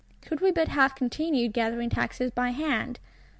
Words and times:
Could 0.21 0.41
we 0.41 0.49
but 0.49 0.67
have 0.69 0.95
continued 0.95 1.53
gathering 1.53 1.91
taxes 1.91 2.31
_by 2.31 2.53
hand! 2.55 2.97